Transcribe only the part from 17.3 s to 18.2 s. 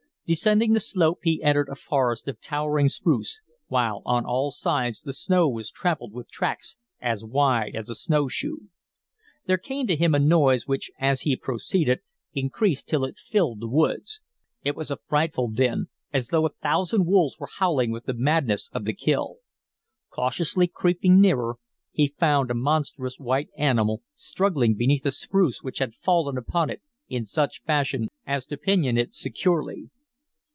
were howling with the